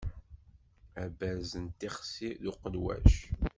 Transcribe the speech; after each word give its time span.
Aberrez 1.03 1.51
d 1.65 1.67
tixsi 1.79 2.29
d 2.41 2.43
uqelwac. 2.51 3.11